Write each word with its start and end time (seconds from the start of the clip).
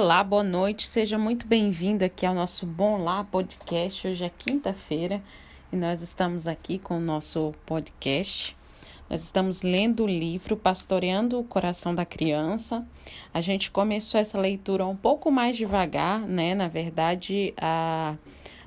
Olá, 0.00 0.22
boa 0.22 0.44
noite, 0.44 0.86
seja 0.86 1.18
muito 1.18 1.44
bem-vindo 1.44 2.04
aqui 2.04 2.24
ao 2.24 2.32
nosso 2.32 2.64
Bom 2.64 3.02
Lá 3.02 3.24
podcast. 3.24 4.06
Hoje 4.06 4.24
é 4.24 4.30
quinta-feira 4.30 5.20
e 5.72 5.76
nós 5.76 6.02
estamos 6.02 6.46
aqui 6.46 6.78
com 6.78 6.98
o 6.98 7.00
nosso 7.00 7.52
podcast. 7.66 8.56
Nós 9.10 9.24
estamos 9.24 9.62
lendo 9.62 10.04
o 10.04 10.06
livro 10.06 10.56
Pastoreando 10.56 11.40
o 11.40 11.42
Coração 11.42 11.92
da 11.92 12.04
Criança. 12.04 12.86
A 13.34 13.40
gente 13.40 13.72
começou 13.72 14.20
essa 14.20 14.38
leitura 14.38 14.86
um 14.86 14.94
pouco 14.94 15.32
mais 15.32 15.56
devagar, 15.56 16.20
né? 16.20 16.54
Na 16.54 16.68
verdade, 16.68 17.52
a 17.60 18.14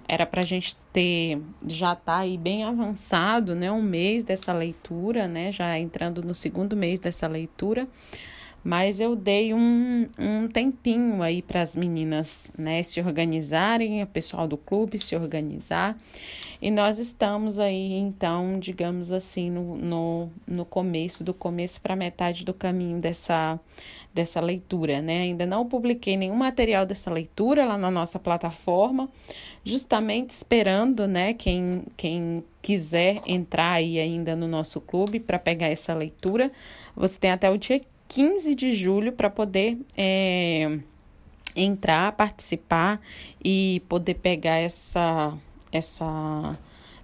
era 0.10 0.26
para 0.26 0.41
a 0.41 0.46
gente 0.46 0.76
ter 0.91 1.41
já 1.66 1.96
tá 1.96 2.18
aí 2.18 2.38
bem 2.38 2.66
avançado, 2.66 3.55
né? 3.55 3.72
Um 3.72 3.82
mês 3.82 4.26
dessa 4.26 4.52
leitura, 4.52 5.30
né? 5.30 5.50
Já 5.50 5.80
entrando 5.80 6.22
no 6.22 6.36
segundo 6.36 6.76
mês 6.76 7.00
dessa 7.00 7.26
leitura 7.26 7.88
mas 8.64 9.00
eu 9.00 9.16
dei 9.16 9.54
um, 9.54 10.08
um 10.20 10.48
tempinho 10.48 11.22
aí 11.22 11.42
para 11.42 11.62
as 11.62 11.76
meninas 11.76 12.52
né, 12.58 12.84
se 12.84 13.02
organizarem, 13.02 14.04
o 14.04 14.08
pessoal 14.08 14.48
do 14.48 14.58
clube 14.58 15.00
se 15.00 15.16
organizar. 15.16 15.98
E 16.62 16.70
nós 16.70 17.00
estamos 17.00 17.58
aí, 17.58 17.94
então, 17.94 18.54
digamos 18.60 19.12
assim, 19.12 19.50
no, 19.50 19.76
no, 19.78 20.30
no 20.48 20.64
começo, 20.64 21.24
do 21.24 21.34
começo 21.34 21.82
para 21.82 21.96
metade 21.96 22.46
do 22.46 22.54
caminho 22.54 23.02
dessa, 23.02 23.60
dessa 24.14 24.40
leitura, 24.40 25.02
né? 25.02 25.22
Ainda 25.22 25.46
não 25.46 25.68
publiquei 25.68 26.16
nenhum 26.16 26.36
material 26.36 26.86
dessa 26.86 27.12
leitura 27.12 27.66
lá 27.66 27.80
na 27.80 27.90
nossa 27.90 28.20
plataforma, 28.20 29.10
justamente 29.63 30.30
esperando, 30.32 31.07
né, 31.07 31.34
quem, 31.34 31.84
quem 31.98 32.44
quiser 32.62 33.22
entrar 33.26 33.74
aí 33.74 34.00
ainda 34.00 34.35
no 34.35 34.48
nosso 34.48 34.80
clube 34.80 35.20
para 35.20 35.40
pegar 35.40 35.68
essa 35.68 35.96
leitura. 35.96 36.52
Você 36.96 37.20
tem 37.20 37.32
até 37.32 37.50
o 37.50 37.57
dia 37.57 37.82
15 38.12 38.55
de 38.55 38.73
julho 38.73 39.13
para 39.13 39.29
poder 39.29 39.77
é, 39.95 40.79
entrar, 41.55 42.12
participar 42.12 42.99
e 43.41 43.81
poder 43.87 44.15
pegar 44.15 44.57
essa, 44.57 45.34
essa 45.71 46.59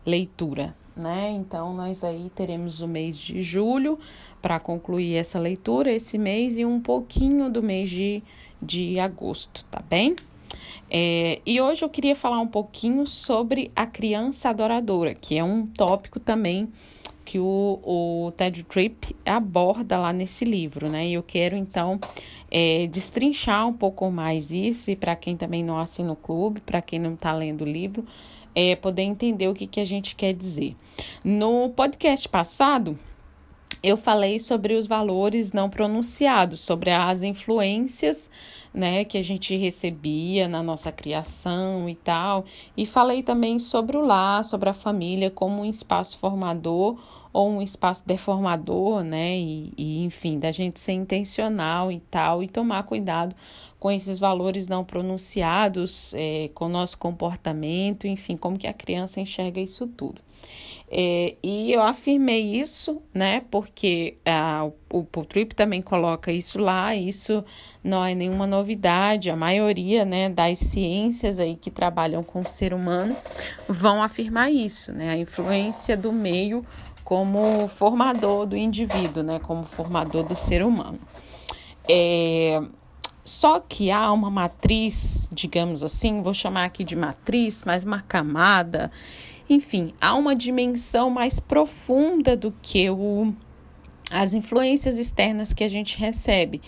leitura, 0.05 0.75
né? 0.97 1.31
Então, 1.31 1.73
nós 1.73 2.03
aí 2.03 2.29
teremos 2.35 2.81
o 2.81 2.89
mês 2.89 3.17
de 3.17 3.41
julho 3.41 3.97
para 4.41 4.59
concluir 4.59 5.15
essa 5.15 5.39
leitura, 5.39 5.93
esse 5.93 6.17
mês 6.17 6.57
e 6.57 6.65
um 6.65 6.81
pouquinho 6.81 7.49
do 7.49 7.63
mês 7.63 7.89
de, 7.89 8.21
de 8.61 8.99
agosto, 8.99 9.63
tá 9.71 9.81
bem? 9.89 10.13
É, 10.89 11.39
e 11.45 11.61
hoje 11.61 11.85
eu 11.85 11.89
queria 11.89 12.17
falar 12.17 12.41
um 12.41 12.47
pouquinho 12.47 13.07
sobre 13.07 13.71
a 13.73 13.85
criança 13.85 14.49
adoradora, 14.49 15.15
que 15.15 15.37
é 15.37 15.43
um 15.43 15.65
tópico 15.67 16.19
também 16.19 16.67
que 17.27 17.39
o, 17.39 17.79
o 17.83 18.31
Ted 18.37 18.63
Tripp 18.63 19.13
aborda 19.25 19.97
lá 19.97 20.13
nesse 20.13 20.45
livro, 20.45 20.87
né? 20.87 21.05
E 21.05 21.15
eu 21.15 21.21
quero 21.21 21.57
então 21.57 21.99
é, 22.49 22.87
destrinchar 22.87 23.67
um 23.67 23.73
pouco 23.73 24.09
mais 24.09 24.49
isso, 24.49 24.89
e 24.89 24.95
para 24.95 25.13
quem 25.13 25.35
também 25.35 25.61
não 25.61 25.77
assina 25.77 26.13
o 26.13 26.15
clube, 26.15 26.61
para 26.61 26.81
quem 26.81 26.97
não 26.97 27.15
está 27.15 27.33
lendo 27.33 27.63
o 27.63 27.67
livro, 27.67 28.05
é, 28.55 28.77
poder 28.77 29.01
entender 29.01 29.49
o 29.49 29.53
que, 29.53 29.67
que 29.67 29.81
a 29.81 29.85
gente 29.85 30.15
quer 30.15 30.33
dizer. 30.33 30.73
No 31.21 31.69
podcast 31.71 32.29
passado, 32.29 32.97
eu 33.83 33.97
falei 33.97 34.39
sobre 34.39 34.73
os 34.73 34.87
valores 34.87 35.51
não 35.51 35.69
pronunciados, 35.69 36.61
sobre 36.61 36.91
as 36.91 37.23
influências 37.23 38.29
né, 38.73 39.03
que 39.03 39.17
a 39.17 39.23
gente 39.23 39.55
recebia 39.55 40.47
na 40.47 40.61
nossa 40.61 40.91
criação 40.91 41.89
e 41.89 41.95
tal, 41.95 42.45
e 42.75 42.85
falei 42.85 43.23
também 43.23 43.57
sobre 43.57 43.97
o 43.97 44.01
lar, 44.01 44.43
sobre 44.43 44.69
a 44.69 44.73
família 44.73 45.31
como 45.31 45.61
um 45.61 45.65
espaço 45.65 46.17
formador 46.17 46.97
ou 47.33 47.49
um 47.49 47.61
espaço 47.61 48.05
deformador, 48.07 49.03
né? 49.03 49.37
E, 49.37 49.73
e, 49.77 50.03
enfim, 50.03 50.39
da 50.39 50.51
gente 50.51 50.79
ser 50.79 50.93
intencional 50.93 51.91
e 51.91 51.99
tal, 51.99 52.41
e 52.41 52.47
tomar 52.47 52.83
cuidado 52.83 53.35
com 53.79 53.91
esses 53.91 54.17
valores 54.17 54.67
não 54.67 54.83
pronunciados, 54.83 56.13
é, 56.15 56.49
com 56.53 56.65
o 56.65 56.69
nosso 56.69 56.97
comportamento, 56.97 58.07
enfim, 58.07 58.35
como 58.35 58.57
que 58.57 58.67
a 58.67 58.73
criança 58.73 59.19
enxerga 59.19 59.59
isso 59.61 59.85
tudo. 59.87 60.21
É, 60.89 61.35
e 61.43 61.71
eu 61.73 61.83
afirmei 61.83 62.59
isso, 62.61 63.01
né? 63.13 63.41
Porque 63.51 64.17
a, 64.25 64.69
o 64.89 65.03
Paul 65.03 65.25
Tripp 65.25 65.53
também 65.53 65.81
coloca 65.81 66.31
isso 66.31 66.59
lá, 66.59 66.95
isso 66.95 67.43
não 67.83 68.03
é 68.03 68.15
nenhuma 68.15 68.47
novidade. 68.47 69.29
A 69.29 69.35
maioria 69.35 70.05
né, 70.05 70.29
das 70.29 70.59
ciências 70.59 71.39
aí 71.39 71.57
que 71.57 71.69
trabalham 71.69 72.23
com 72.23 72.39
o 72.39 72.45
ser 72.45 72.73
humano 72.73 73.15
vão 73.67 74.01
afirmar 74.01 74.49
isso, 74.49 74.93
né? 74.93 75.11
A 75.11 75.17
influência 75.17 75.97
do 75.97 76.13
meio 76.13 76.65
como 77.03 77.67
formador 77.67 78.45
do 78.45 78.57
indivíduo, 78.57 79.23
né, 79.23 79.39
como 79.39 79.63
formador 79.63 80.23
do 80.23 80.35
ser 80.35 80.61
humano. 80.61 80.99
É, 81.89 82.61
só 83.23 83.61
que 83.61 83.89
há 83.91 84.11
uma 84.11 84.29
matriz, 84.29 85.29
digamos 85.31 85.85
assim, 85.85 86.21
vou 86.21 86.33
chamar 86.33 86.65
aqui 86.65 86.83
de 86.83 86.97
matriz, 86.97 87.63
mais 87.63 87.85
uma 87.85 88.01
camada, 88.01 88.91
enfim, 89.49 89.93
há 89.99 90.15
uma 90.15 90.35
dimensão 90.35 91.09
mais 91.09 91.39
profunda 91.39 92.35
do 92.35 92.53
que 92.61 92.89
o 92.89 93.33
as 94.09 94.33
influências 94.33 94.97
externas 94.97 95.51
que 95.51 95.63
a 95.63 95.69
gente 95.69 95.97
recebe. 95.97 96.61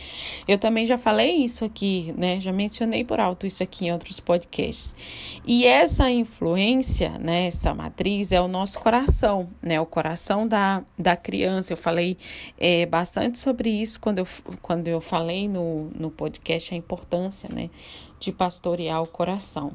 Eu 0.47 0.57
também 0.57 0.85
já 0.85 0.97
falei 0.97 1.37
isso 1.37 1.63
aqui, 1.63 2.13
né? 2.17 2.39
Já 2.39 2.51
mencionei 2.51 3.03
por 3.03 3.19
alto 3.19 3.47
isso 3.47 3.63
aqui 3.63 3.85
em 3.85 3.93
outros 3.93 4.19
podcasts. 4.19 4.93
E 5.45 5.65
essa 5.65 6.11
influência, 6.11 7.11
né, 7.17 7.47
essa 7.47 7.73
matriz 7.73 8.31
é 8.31 8.41
o 8.41 8.47
nosso 8.47 8.79
coração, 8.79 9.49
né? 9.61 9.79
O 9.79 9.85
coração 9.85 10.47
da, 10.47 10.83
da 10.97 11.15
criança. 11.15 11.71
Eu 11.71 11.77
falei 11.77 12.17
é, 12.57 12.85
bastante 12.85 13.39
sobre 13.39 13.69
isso 13.69 13.99
quando 13.99 14.19
eu, 14.19 14.27
quando 14.61 14.87
eu 14.87 14.99
falei 14.99 15.47
no, 15.47 15.89
no 15.95 16.11
podcast 16.11 16.73
a 16.73 16.77
importância, 16.77 17.49
né, 17.51 17.69
de 18.19 18.33
pastorear 18.33 19.01
o 19.01 19.07
coração. 19.07 19.71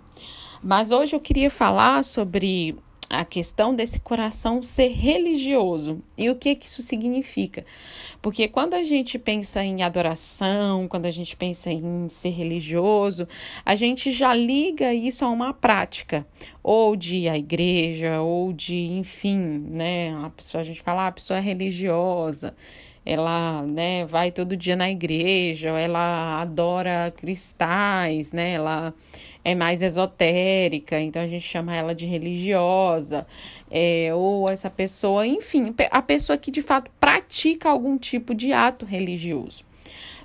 Mas 0.62 0.92
hoje 0.92 1.16
eu 1.16 1.21
queria 1.21 1.50
falar 1.50 2.04
sobre 2.04 2.76
a 3.09 3.25
questão 3.25 3.75
desse 3.75 4.00
coração 4.00 4.62
ser 4.62 4.88
religioso. 4.88 6.03
E 6.16 6.31
o 6.31 6.37
que, 6.37 6.54
que 6.54 6.66
isso 6.66 6.82
significa? 6.82 7.65
Porque 8.22 8.48
quando 8.48 8.75
a 8.75 8.82
gente 8.82 9.19
pensa 9.19 9.62
em 9.62 9.82
adoração, 9.82 10.88
quando 10.88 11.06
a 11.06 11.10
gente 11.10 11.37
pensa 11.37 11.70
em 11.70 12.09
ser 12.09 12.31
religioso, 12.31 13.28
a 13.65 13.75
gente 13.75 14.10
já 14.10 14.32
liga 14.32 14.92
isso 14.94 15.25
a 15.25 15.28
uma 15.28 15.53
prática, 15.53 16.26
ou 16.62 16.97
de 16.97 17.28
à 17.28 17.37
igreja, 17.37 18.20
ou 18.20 18.53
de, 18.53 18.76
enfim, 18.76 19.36
né? 19.36 20.16
A 20.25 20.31
pessoa 20.31 20.62
a 20.62 20.65
gente 20.65 20.82
fala, 20.82 21.03
ah, 21.04 21.09
a 21.09 21.12
pessoa 21.12 21.38
é 21.38 21.42
religiosa 21.42 22.54
ela 23.06 23.62
né, 23.62 24.06
vai 24.06 24.32
todo 24.32 24.56
dia 24.56 24.75
na 24.75 24.91
igreja, 24.91 25.69
ela 25.78 26.41
adora 26.41 27.12
cristais, 27.15 28.32
né? 28.32 28.53
Ela 28.53 28.94
é 29.44 29.55
mais 29.55 29.82
esotérica, 29.82 30.99
então 30.99 31.21
a 31.21 31.27
gente 31.27 31.47
chama 31.47 31.77
ela 31.77 31.94
de 31.94 32.06
religiosa, 32.06 33.27
é, 33.71 34.10
ou 34.15 34.49
essa 34.49 34.71
pessoa, 34.71 35.27
enfim, 35.27 35.75
a 35.91 36.00
pessoa 36.00 36.38
que 36.38 36.50
de 36.50 36.62
fato 36.62 36.91
pratica 36.99 37.69
algum 37.69 37.99
tipo 37.99 38.34
de 38.34 38.53
ato 38.53 38.87
religioso. 38.87 39.65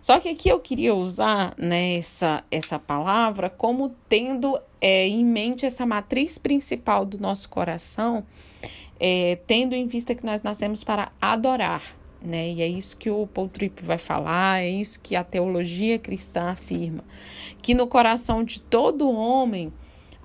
Só 0.01 0.17
que 0.19 0.29
aqui 0.29 0.47
eu 0.47 0.59
queria 0.59 0.95
usar 0.95 1.53
né, 1.57 1.97
essa, 1.97 2.43
essa 2.49 2.79
palavra 2.79 3.49
como 3.49 3.93
tendo 4.07 4.57
é, 4.79 5.05
em 5.05 5.25
mente 5.25 5.65
essa 5.65 5.85
matriz 5.85 6.37
principal 6.37 7.05
do 7.05 7.19
nosso 7.19 7.49
coração, 7.49 8.25
é, 8.97 9.37
tendo 9.45 9.75
em 9.75 9.85
vista 9.87 10.15
que 10.15 10.25
nós 10.25 10.41
nascemos 10.41 10.83
para 10.83 11.11
adorar, 11.21 11.81
né? 12.21 12.51
E 12.51 12.61
é 12.61 12.67
isso 12.67 12.97
que 12.97 13.09
o 13.09 13.27
Paul 13.27 13.47
Tripp 13.47 13.83
vai 13.83 13.97
falar, 13.97 14.61
é 14.61 14.69
isso 14.69 14.99
que 15.01 15.15
a 15.15 15.23
teologia 15.23 15.97
cristã 15.97 16.49
afirma, 16.49 17.03
que 17.61 17.73
no 17.73 17.87
coração 17.87 18.43
de 18.43 18.59
todo 18.61 19.11
homem 19.11 19.71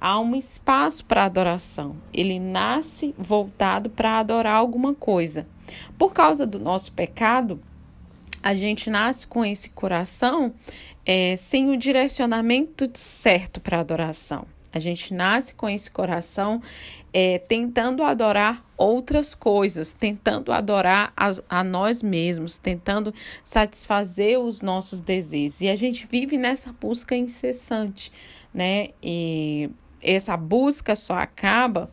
há 0.00 0.18
um 0.20 0.34
espaço 0.36 1.04
para 1.04 1.24
adoração. 1.24 1.96
Ele 2.12 2.38
nasce 2.38 3.14
voltado 3.16 3.88
para 3.88 4.18
adorar 4.18 4.56
alguma 4.56 4.94
coisa. 4.94 5.46
Por 5.96 6.12
causa 6.12 6.46
do 6.46 6.58
nosso 6.58 6.92
pecado, 6.92 7.60
a 8.42 8.54
gente 8.54 8.90
nasce 8.90 9.26
com 9.26 9.44
esse 9.44 9.70
coração 9.70 10.52
é, 11.06 11.34
sem 11.36 11.70
o 11.70 11.76
direcionamento 11.76 12.90
certo 12.92 13.60
para 13.60 13.80
adoração. 13.80 14.46
A 14.74 14.80
gente 14.80 15.14
nasce 15.14 15.54
com 15.54 15.68
esse 15.68 15.88
coração 15.88 16.60
é, 17.12 17.38
tentando 17.38 18.02
adorar 18.02 18.64
outras 18.76 19.32
coisas, 19.32 19.92
tentando 19.92 20.52
adorar 20.52 21.12
a, 21.16 21.30
a, 21.48 21.62
nós 21.62 22.02
mesmos, 22.02 22.58
tentando 22.58 23.14
satisfazer 23.44 24.36
os 24.40 24.60
nossos 24.60 25.00
desejos. 25.00 25.60
E 25.60 25.68
a 25.68 25.76
gente 25.76 26.08
vive 26.08 26.36
nessa 26.36 26.72
busca 26.72 27.14
incessante, 27.14 28.10
né? 28.52 28.88
E 29.00 29.70
essa 30.02 30.36
busca 30.36 30.96
só 30.96 31.14
acaba 31.14 31.88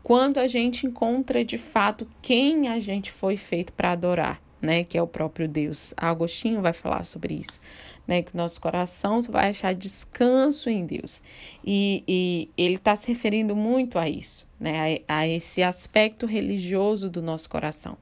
quando 0.00 0.38
a 0.38 0.46
gente 0.46 0.86
encontra 0.86 1.44
de 1.44 1.58
fato 1.58 2.06
quem 2.22 2.68
a 2.68 2.78
gente 2.78 3.10
foi 3.10 3.36
feito 3.36 3.72
para 3.72 3.90
adorar 3.90 4.40
né, 4.62 4.84
que 4.84 4.98
é 4.98 5.02
o 5.02 5.06
próprio 5.06 5.48
Deus. 5.48 5.94
Agostinho 5.96 6.60
vai 6.60 6.72
falar 6.72 7.04
sobre 7.04 7.34
isso, 7.34 7.60
né? 8.06 8.22
Que 8.22 8.36
nosso 8.36 8.60
coração 8.60 9.20
vai 9.22 9.50
achar 9.50 9.74
descanso 9.74 10.68
em 10.68 10.84
Deus. 10.84 11.22
E, 11.64 12.02
e 12.06 12.50
ele 12.56 12.74
está 12.74 12.96
se 12.96 13.08
referindo 13.08 13.54
muito 13.54 13.98
a 13.98 14.08
isso, 14.08 14.46
né? 14.58 15.02
A, 15.08 15.18
a, 15.18 15.28
esse 15.28 15.62
aspecto 15.62 16.26
religioso 16.26 17.08
do 17.08 17.22
nosso 17.22 17.48
coração. 17.48 17.96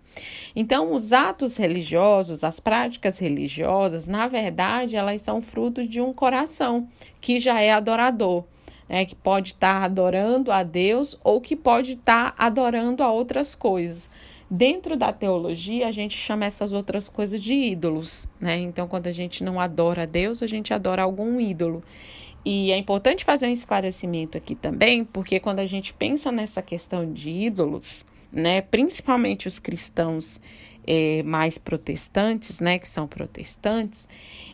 Então, 0.56 0.92
os 0.92 1.12
atos 1.12 1.56
religiosos, 1.56 2.42
as 2.42 2.58
práticas 2.58 3.18
religiosas, 3.18 4.08
na 4.08 4.26
verdade, 4.26 4.96
elas 4.96 5.22
são 5.22 5.42
fruto 5.42 5.86
de 5.86 6.00
um 6.00 6.12
coração 6.12 6.88
que 7.20 7.38
já 7.38 7.60
é 7.60 7.70
adorador. 7.70 8.44
Né, 8.88 9.04
que 9.04 9.14
pode 9.14 9.50
estar 9.50 9.80
tá 9.80 9.84
adorando 9.84 10.50
a 10.50 10.62
Deus 10.62 11.14
ou 11.22 11.42
que 11.42 11.54
pode 11.54 11.92
estar 11.92 12.32
tá 12.32 12.46
adorando 12.46 13.02
a 13.02 13.12
outras 13.12 13.54
coisas. 13.54 14.10
Dentro 14.50 14.96
da 14.96 15.12
teologia, 15.12 15.86
a 15.86 15.92
gente 15.92 16.16
chama 16.16 16.46
essas 16.46 16.72
outras 16.72 17.08
coisas 17.08 17.42
de 17.42 17.52
ídolos, 17.52 18.26
né? 18.40 18.58
Então, 18.58 18.88
quando 18.88 19.06
a 19.06 19.12
gente 19.12 19.44
não 19.44 19.60
adora 19.60 20.06
Deus, 20.06 20.42
a 20.42 20.46
gente 20.46 20.72
adora 20.72 21.02
algum 21.02 21.38
ídolo. 21.38 21.82
E 22.44 22.72
é 22.72 22.78
importante 22.78 23.26
fazer 23.26 23.46
um 23.46 23.52
esclarecimento 23.52 24.38
aqui 24.38 24.54
também, 24.54 25.04
porque 25.04 25.38
quando 25.38 25.58
a 25.58 25.66
gente 25.66 25.92
pensa 25.92 26.32
nessa 26.32 26.62
questão 26.62 27.12
de 27.12 27.28
ídolos, 27.28 28.06
né, 28.32 28.62
principalmente 28.62 29.46
os 29.46 29.58
cristãos 29.58 30.40
é, 30.90 31.22
mais 31.22 31.58
protestantes, 31.58 32.60
né, 32.60 32.78
que 32.78 32.88
são 32.88 33.06
protestantes, 33.06 34.08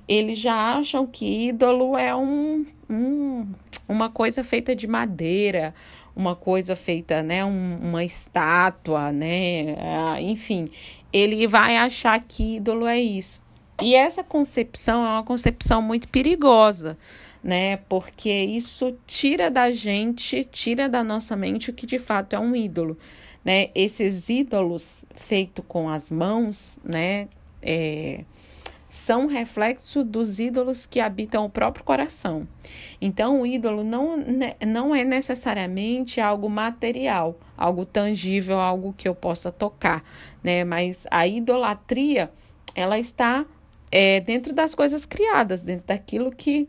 eles 0.09 0.37
já 0.37 0.77
acham 0.77 1.07
que 1.07 1.49
ídolo 1.49 1.97
é 1.97 2.15
um, 2.15 2.67
um, 2.91 3.47
uma 3.89 4.11
coisa 4.11 4.43
feita 4.43 4.75
de 4.75 4.89
madeira, 4.89 5.73
uma 6.17 6.35
coisa 6.35 6.75
feita, 6.75 7.23
né, 7.23 7.45
um, 7.45 7.79
uma 7.81 8.03
estátua, 8.03 9.13
né, 9.13 9.77
ah, 9.79 10.21
enfim, 10.21 10.67
ele 11.13 11.47
vai 11.47 11.77
achar 11.77 12.19
que 12.19 12.57
ídolo 12.57 12.85
é 12.85 13.01
isso. 13.01 13.41
E 13.81 13.95
essa 13.95 14.25
concepção 14.25 15.05
é 15.05 15.11
uma 15.11 15.23
concepção 15.23 15.81
muito 15.81 16.09
perigosa, 16.09 16.97
né? 17.43 17.77
Porque 17.89 18.31
isso 18.31 18.97
tira 19.05 19.51
da 19.51 19.73
gente, 19.73 20.45
tira 20.45 20.89
da 20.89 21.03
nossa 21.03 21.35
mente 21.35 21.71
o 21.71 21.73
que 21.73 21.85
de 21.85 21.99
fato 21.99 22.35
é 22.35 22.39
um 22.39 22.55
ídolo, 22.55 22.97
né? 23.44 23.69
Esses 23.75 24.29
ídolos 24.29 25.05
feitos 25.14 25.64
com 25.69 25.88
as 25.88 26.11
mãos, 26.11 26.79
né? 26.82 27.29
É, 27.62 28.25
são 28.88 29.26
reflexo 29.26 30.05
dos 30.05 30.38
ídolos 30.38 30.87
que 30.87 31.00
habitam 31.00 31.44
o 31.44 31.50
próprio 31.50 31.85
coração. 31.85 32.46
Então, 33.00 33.41
o 33.41 33.46
ídolo 33.46 33.82
não, 33.82 34.17
não 34.64 34.94
é 34.94 35.02
necessariamente 35.02 36.20
algo 36.20 36.49
material, 36.49 37.37
algo 37.56 37.85
tangível, 37.85 38.61
algo 38.61 38.94
que 38.96 39.08
eu 39.08 39.14
possa 39.14 39.50
tocar, 39.50 40.05
né? 40.43 40.62
Mas 40.62 41.06
a 41.11 41.26
idolatria, 41.26 42.31
ela 42.75 42.96
está 42.96 43.44
é, 43.91 44.20
dentro 44.20 44.55
das 44.55 44.75
coisas 44.75 45.05
criadas, 45.05 45.61
dentro 45.61 45.88
daquilo 45.88 46.31
que 46.31 46.69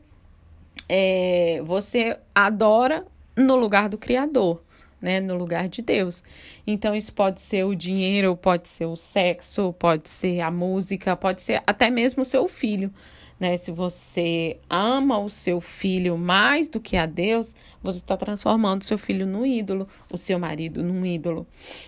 é, 0.90 1.62
você 1.64 2.18
adora 2.34 3.06
no 3.38 3.56
lugar 3.56 3.88
do 3.88 3.98
Criador 4.00 4.65
né, 5.06 5.20
no 5.20 5.36
lugar 5.36 5.70
de 5.70 5.84
Deus. 5.84 6.24
Então, 6.66 6.96
isso 6.96 7.14
pode 7.14 7.40
ser 7.40 7.64
o 7.64 7.76
dinheiro, 7.76 8.36
pode 8.36 8.68
ser 8.68 8.86
o 8.86 8.96
sexo, 8.96 9.72
pode 9.74 10.10
ser 10.10 10.42
a 10.42 10.50
música, 10.50 11.16
pode 11.16 11.44
ser 11.44 11.62
até 11.68 11.92
mesmo 11.92 12.24
o 12.24 12.26
seu 12.26 12.48
filho. 12.48 12.92
Né? 13.40 13.56
Se 13.56 13.72
você 13.72 14.58
ama 14.68 15.20
o 15.20 15.30
seu 15.30 15.62
filho 15.62 16.18
mais 16.18 16.68
do 16.68 16.80
que 16.80 16.98
a 16.98 17.06
Deus, 17.06 17.56
você 17.84 18.00
está 18.00 18.18
transformando 18.18 18.82
o 18.82 18.86
seu 18.86 18.98
filho 18.98 19.28
no 19.28 19.46
ídolo, 19.46 19.88
o 20.12 20.18
seu 20.18 20.40
marido 20.40 20.84
num 20.84 21.06
ídolo. 21.06 21.46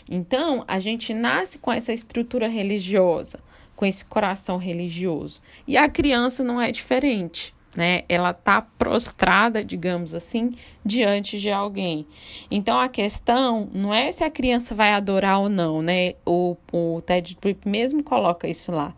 Então, 0.07 0.63
a 0.67 0.77
gente 0.77 1.11
nasce 1.11 1.57
com 1.57 1.71
essa 1.71 1.91
estrutura 1.91 2.47
religiosa, 2.47 3.39
com 3.75 3.83
esse 3.83 4.05
coração 4.05 4.57
religioso. 4.57 5.41
E 5.67 5.75
a 5.75 5.89
criança 5.89 6.43
não 6.43 6.61
é 6.61 6.71
diferente 6.71 7.56
né? 7.77 8.03
Ela 8.09 8.33
tá 8.33 8.59
prostrada, 8.59 9.63
digamos 9.63 10.15
assim, 10.15 10.51
diante 10.83 11.39
de 11.39 11.51
alguém. 11.51 12.07
Então 12.49 12.79
a 12.79 12.89
questão 12.89 13.69
não 13.71 13.93
é 13.93 14.11
se 14.11 14.23
a 14.23 14.31
criança 14.31 14.73
vai 14.73 14.93
adorar 14.93 15.39
ou 15.39 15.47
não, 15.47 15.81
né? 15.83 16.15
O, 16.25 16.57
o 16.73 17.01
Ted 17.01 17.37
Tripp 17.37 17.69
mesmo 17.69 18.03
coloca 18.03 18.47
isso 18.47 18.71
lá. 18.71 18.95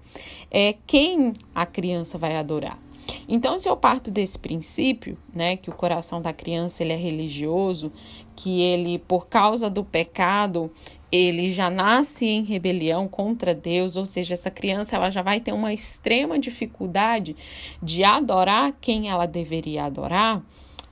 É 0.50 0.76
quem 0.88 1.34
a 1.54 1.66
criança 1.66 2.18
vai 2.18 2.38
adorar. 2.38 2.80
Então, 3.28 3.58
se 3.58 3.68
eu 3.68 3.76
parto 3.76 4.12
desse 4.12 4.38
princípio, 4.38 5.18
né, 5.34 5.58
que 5.58 5.70
o 5.70 5.74
coração 5.74 6.22
da 6.22 6.32
criança 6.32 6.84
ele 6.84 6.94
é 6.94 6.96
religioso, 6.96 7.92
que 8.36 8.62
ele, 8.62 9.00
por 9.00 9.28
causa 9.28 9.68
do 9.68 9.84
pecado, 9.84 10.72
ele 11.12 11.50
já 11.50 11.70
nasce 11.70 12.26
em 12.26 12.44
rebelião 12.44 13.08
contra 13.08 13.56
Deus, 13.56 13.96
ou 13.96 14.06
seja, 14.06 14.34
essa 14.34 14.52
criança 14.52 14.96
ela 14.96 15.10
já 15.10 15.22
vai 15.22 15.40
ter 15.40 15.52
uma 15.52 15.74
extrema 15.74 16.38
dificuldade 16.38 17.36
de 17.82 18.04
adorar 18.04 18.74
quem 18.80 19.10
ela 19.10 19.26
deveria 19.26 19.86
adorar. 19.86 20.44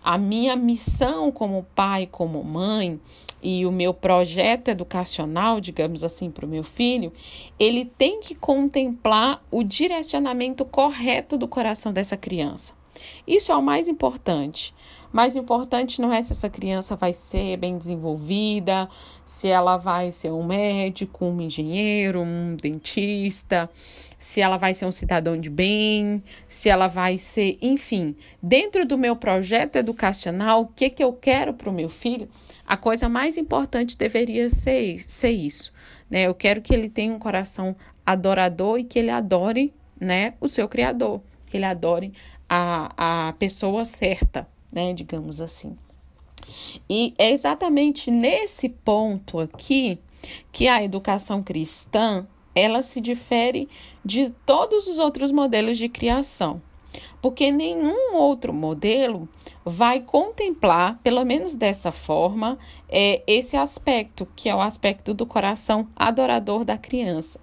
A 0.03 0.17
minha 0.17 0.55
missão 0.55 1.31
como 1.31 1.67
pai, 1.75 2.07
como 2.09 2.43
mãe, 2.43 2.99
e 3.41 3.65
o 3.65 3.71
meu 3.71 3.93
projeto 3.93 4.69
educacional, 4.69 5.61
digamos 5.61 6.03
assim, 6.03 6.31
para 6.31 6.45
o 6.45 6.49
meu 6.49 6.63
filho, 6.63 7.13
ele 7.59 7.85
tem 7.85 8.19
que 8.19 8.33
contemplar 8.33 9.43
o 9.51 9.63
direcionamento 9.63 10.65
correto 10.65 11.37
do 11.37 11.47
coração 11.47 11.93
dessa 11.93 12.17
criança. 12.17 12.73
Isso 13.27 13.51
é 13.51 13.55
o 13.55 13.61
mais 13.61 13.87
importante. 13.87 14.73
Mais 15.11 15.35
importante 15.35 16.01
não 16.01 16.11
é 16.11 16.21
se 16.21 16.31
essa 16.31 16.49
criança 16.49 16.95
vai 16.95 17.13
ser 17.13 17.57
bem 17.57 17.77
desenvolvida, 17.77 18.89
se 19.25 19.47
ela 19.47 19.77
vai 19.77 20.11
ser 20.11 20.31
um 20.31 20.43
médico, 20.43 21.25
um 21.25 21.41
engenheiro, 21.41 22.21
um 22.21 22.55
dentista, 22.55 23.69
se 24.19 24.41
ela 24.41 24.57
vai 24.57 24.73
ser 24.73 24.85
um 24.85 24.91
cidadão 24.91 25.39
de 25.39 25.49
bem, 25.49 26.23
se 26.47 26.69
ela 26.69 26.87
vai 26.87 27.17
ser, 27.17 27.57
enfim, 27.61 28.15
dentro 28.41 28.85
do 28.85 28.97
meu 28.97 29.15
projeto 29.15 29.77
educacional, 29.77 30.61
o 30.63 30.67
que, 30.67 30.89
que 30.89 31.03
eu 31.03 31.13
quero 31.13 31.53
para 31.53 31.69
o 31.69 31.73
meu 31.73 31.89
filho, 31.89 32.27
a 32.65 32.75
coisa 32.75 33.07
mais 33.07 33.37
importante 33.37 33.97
deveria 33.97 34.49
ser, 34.49 34.99
ser 34.99 35.31
isso. 35.31 35.71
Né? 36.09 36.23
Eu 36.23 36.35
quero 36.35 36.61
que 36.61 36.73
ele 36.73 36.89
tenha 36.89 37.13
um 37.13 37.19
coração 37.19 37.75
adorador 38.05 38.79
e 38.79 38.83
que 38.83 38.99
ele 38.99 39.09
adore 39.09 39.73
né, 39.99 40.33
o 40.39 40.47
seu 40.47 40.67
Criador, 40.67 41.21
que 41.49 41.57
ele 41.57 41.65
adore 41.65 42.13
a, 42.49 43.27
a 43.27 43.33
pessoa 43.33 43.83
certa, 43.85 44.47
né, 44.71 44.93
digamos 44.93 45.41
assim. 45.41 45.77
E 46.89 47.13
é 47.17 47.31
exatamente 47.31 48.09
nesse 48.09 48.69
ponto 48.69 49.39
aqui 49.39 49.99
que 50.51 50.67
a 50.67 50.83
educação 50.83 51.43
cristã 51.43 52.25
ela 52.55 52.81
se 52.81 52.99
difere 52.99 53.69
de 54.03 54.33
todos 54.45 54.87
os 54.87 54.97
outros 54.97 55.31
modelos 55.31 55.77
de 55.77 55.87
criação, 55.87 56.61
porque 57.21 57.51
nenhum 57.51 58.15
outro 58.15 58.51
modelo 58.51 59.29
vai 59.63 59.99
contemplar, 60.01 60.97
pelo 61.03 61.23
menos 61.23 61.55
dessa 61.55 61.91
forma, 61.91 62.57
é, 62.89 63.21
esse 63.27 63.55
aspecto, 63.55 64.27
que 64.35 64.49
é 64.49 64.55
o 64.55 64.61
aspecto 64.61 65.13
do 65.13 65.25
coração 65.25 65.87
adorador 65.95 66.63
da 66.63 66.77
criança. 66.77 67.39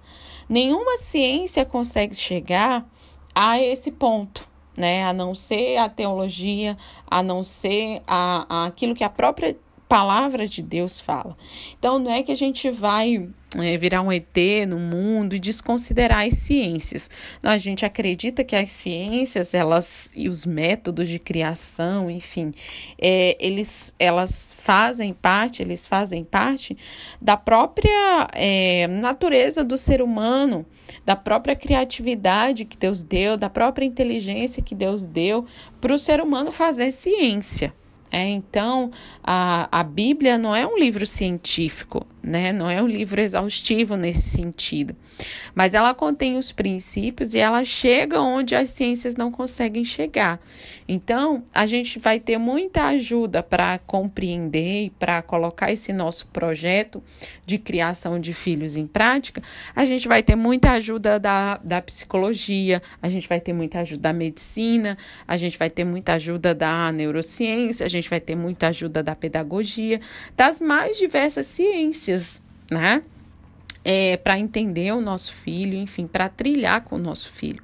Nenhuma 0.49 0.97
ciência 0.97 1.65
consegue 1.65 2.15
chegar 2.15 2.89
a 3.33 3.61
esse 3.61 3.91
ponto 3.91 4.54
né? 4.77 5.03
A 5.05 5.13
não 5.13 5.33
ser 5.33 5.77
a 5.77 5.89
teologia, 5.89 6.77
a 7.09 7.21
não 7.23 7.43
ser 7.43 8.01
a, 8.07 8.45
a 8.49 8.65
aquilo 8.65 8.95
que 8.95 9.03
a 9.03 9.09
própria 9.09 9.57
palavra 9.87 10.47
de 10.47 10.61
Deus 10.61 10.99
fala. 10.99 11.37
Então, 11.77 11.99
não 11.99 12.11
é 12.11 12.23
que 12.23 12.31
a 12.31 12.37
gente 12.37 12.69
vai 12.69 13.29
é, 13.61 13.77
virar 13.77 14.01
um 14.01 14.11
ET 14.11 14.35
no 14.67 14.79
mundo 14.79 15.35
e 15.35 15.39
desconsiderar 15.39 16.25
as 16.25 16.33
ciências. 16.35 17.09
A 17.41 17.57
gente 17.57 17.85
acredita 17.85 18.43
que 18.43 18.55
as 18.55 18.71
ciências, 18.71 19.53
elas 19.53 20.11
e 20.15 20.27
os 20.29 20.45
métodos 20.45 21.07
de 21.07 21.19
criação, 21.19 22.09
enfim, 22.09 22.51
é, 22.99 23.37
eles, 23.39 23.95
elas 23.99 24.55
fazem 24.57 25.13
parte, 25.13 25.61
eles 25.61 25.87
fazem 25.87 26.23
parte 26.23 26.77
da 27.21 27.37
própria 27.37 28.27
é, 28.33 28.87
natureza 28.87 29.63
do 29.63 29.77
ser 29.77 30.01
humano, 30.01 30.65
da 31.05 31.15
própria 31.15 31.55
criatividade 31.55 32.65
que 32.65 32.77
Deus 32.77 33.03
deu, 33.03 33.37
da 33.37 33.49
própria 33.49 33.85
inteligência 33.85 34.63
que 34.63 34.75
Deus 34.75 35.05
deu 35.05 35.45
para 35.79 35.93
o 35.93 35.99
ser 35.99 36.21
humano 36.21 36.51
fazer 36.51 36.91
ciência. 36.91 37.73
É, 38.11 38.27
então, 38.29 38.91
a, 39.23 39.67
a 39.71 39.83
Bíblia 39.83 40.37
não 40.37 40.55
é 40.55 40.65
um 40.65 40.77
livro 40.77 41.05
científico, 41.05 42.05
né? 42.23 42.51
Não 42.51 42.69
é 42.69 42.81
um 42.81 42.87
livro 42.87 43.21
exaustivo 43.21 43.95
nesse 43.97 44.29
sentido. 44.29 44.95
Mas 45.53 45.73
ela 45.73 45.93
contém 45.93 46.37
os 46.37 46.51
princípios 46.51 47.33
e 47.33 47.39
ela 47.39 47.63
chega 47.63 48.21
onde 48.21 48.55
as 48.55 48.69
ciências 48.69 49.15
não 49.15 49.31
conseguem 49.31 49.85
chegar. 49.85 50.39
Então, 50.87 51.43
a 51.53 51.65
gente 51.65 51.99
vai 51.99 52.19
ter 52.19 52.37
muita 52.37 52.85
ajuda 52.85 53.41
para 53.41 53.77
compreender 53.79 54.85
e 54.85 54.89
para 54.89 55.21
colocar 55.21 55.71
esse 55.71 55.91
nosso 55.93 56.27
projeto 56.27 57.01
de 57.45 57.57
criação 57.57 58.19
de 58.19 58.33
filhos 58.33 58.75
em 58.75 58.85
prática. 58.85 59.41
A 59.75 59.85
gente 59.85 60.07
vai 60.07 60.21
ter 60.21 60.35
muita 60.35 60.71
ajuda 60.71 61.19
da, 61.19 61.57
da 61.57 61.81
psicologia, 61.81 62.81
a 63.01 63.09
gente 63.09 63.27
vai 63.27 63.39
ter 63.39 63.53
muita 63.53 63.79
ajuda 63.79 64.01
da 64.01 64.13
medicina, 64.13 64.97
a 65.27 65.37
gente 65.37 65.57
vai 65.57 65.69
ter 65.69 65.83
muita 65.83 66.13
ajuda 66.13 66.53
da 66.53 66.91
neurociência, 66.91 67.85
gente 67.95 68.09
vai 68.09 68.19
ter 68.19 68.35
muita 68.35 68.67
ajuda 68.67 69.01
da 69.01 69.15
pedagogia, 69.15 69.99
das 70.35 70.61
mais 70.61 70.97
diversas 70.97 71.47
ciências, 71.47 72.41
né? 72.71 73.03
é, 73.85 74.17
para 74.17 74.39
entender 74.39 74.91
o 74.91 74.99
nosso 74.99 75.31
filho, 75.31 75.77
enfim, 75.77 76.07
para 76.07 76.27
trilhar 76.27 76.81
com 76.81 76.95
o 76.95 76.99
nosso 76.99 77.29
filho. 77.29 77.63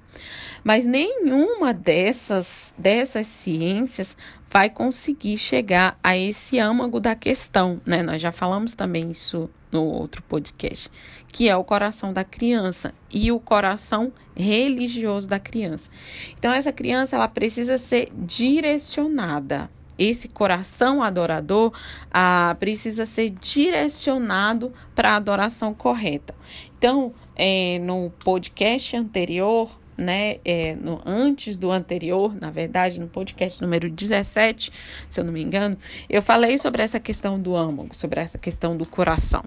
Mas 0.64 0.86
nenhuma 0.86 1.74
dessas, 1.74 2.76
dessas 2.78 3.26
ciências 3.26 4.16
vai 4.48 4.70
conseguir 4.70 5.40
chegar 5.40 5.98
a 6.04 6.16
esse 6.16 6.60
âmago 6.60 7.00
da 7.00 7.16
questão, 7.16 7.82
né? 7.84 8.04
Nós 8.04 8.22
já 8.22 8.32
falamos 8.32 8.76
também 8.76 9.10
isso 9.10 9.50
no 9.72 9.84
outro 9.84 10.22
podcast, 10.22 10.92
que 11.30 11.50
é 11.50 11.56
o 11.56 11.64
coração 11.64 12.14
da 12.14 12.24
criança 12.24 12.94
e 13.12 13.32
o 13.32 13.40
coração 13.40 14.14
religioso 14.36 15.28
da 15.28 15.40
criança. 15.40 15.90
Então 16.38 16.52
essa 16.52 16.72
criança 16.72 17.16
ela 17.16 17.28
precisa 17.28 17.80
ser 17.80 18.12
direcionada 18.14 19.72
esse 20.02 20.28
coração 20.28 21.04
adorador 21.04 21.72
ah, 22.12 22.56
precisa 22.60 23.06
ser 23.06 23.30
direcionado 23.30 24.74
para 24.96 25.12
a 25.12 25.16
adoração 25.18 25.74
correta. 25.74 26.34
Então, 26.76 27.14
é, 27.36 27.78
no 27.80 28.12
podcast 28.24 28.98
anterior, 28.98 29.70
né, 29.96 30.38
é, 30.44 30.74
no, 30.74 31.00
antes 31.06 31.56
do 31.56 31.70
anterior, 31.70 32.34
na 32.34 32.50
verdade, 32.50 33.00
no 33.00 33.08
podcast 33.08 33.62
número 33.62 33.92
17, 33.92 34.72
se 35.08 35.20
eu 35.20 35.24
não 35.24 35.32
me 35.32 35.44
engano, 35.44 35.78
eu 36.10 36.24
falei 36.24 36.58
sobre 36.58 36.82
essa 36.82 37.00
questão 37.00 37.40
do 37.40 37.56
âmago, 37.56 37.96
sobre 37.96 38.20
essa 38.20 38.40
questão 38.40 38.76
do 38.76 38.88
coração. 38.88 39.44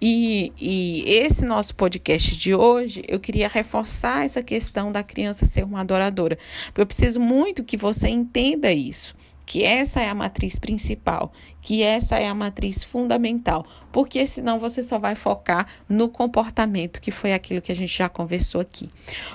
E, 0.00 0.52
e 0.60 1.04
esse 1.06 1.46
nosso 1.46 1.74
podcast 1.74 2.36
de 2.36 2.54
hoje, 2.54 3.02
eu 3.08 3.18
queria 3.18 3.48
reforçar 3.48 4.26
essa 4.26 4.42
questão 4.42 4.92
da 4.92 5.02
criança 5.02 5.46
ser 5.46 5.64
uma 5.64 5.80
adoradora, 5.80 6.38
eu 6.76 6.86
preciso 6.86 7.18
muito 7.18 7.64
que 7.64 7.78
você 7.78 8.08
entenda 8.08 8.70
isso 8.70 9.15
que 9.46 9.62
essa 9.62 10.00
é 10.00 10.08
a 10.08 10.14
matriz 10.14 10.58
principal, 10.58 11.32
que 11.62 11.80
essa 11.82 12.18
é 12.18 12.28
a 12.28 12.34
matriz 12.34 12.82
fundamental, 12.82 13.64
porque 13.92 14.26
senão 14.26 14.58
você 14.58 14.82
só 14.82 14.98
vai 14.98 15.14
focar 15.14 15.68
no 15.88 16.08
comportamento, 16.08 17.00
que 17.00 17.12
foi 17.12 17.32
aquilo 17.32 17.62
que 17.62 17.70
a 17.70 17.76
gente 17.76 17.96
já 17.96 18.08
conversou 18.08 18.60
aqui. 18.60 18.90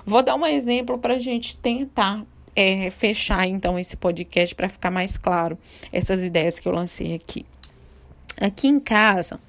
Vou 0.06 0.22
dar 0.22 0.36
um 0.36 0.46
exemplo 0.46 0.98
para 0.98 1.16
a 1.16 1.20
gente 1.20 1.58
tentar 1.58 2.26
é, 2.54 2.92
fechar 2.92 3.48
então 3.48 3.80
esse 3.80 3.96
podcast 3.96 4.54
para 4.54 4.68
ficar 4.68 4.92
mais 4.92 5.18
claro 5.18 5.58
essas 5.92 6.22
ideias 6.22 6.60
que 6.60 6.68
eu 6.68 6.74
lancei 6.74 7.16
aqui. 7.16 7.46
Aqui 8.40 8.68
em 8.68 8.80
casa, 8.80 9.40